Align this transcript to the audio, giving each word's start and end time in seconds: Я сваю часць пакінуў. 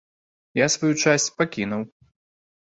Я 0.59 0.67
сваю 0.75 0.91
часць 1.03 1.27
пакінуў. 1.43 1.81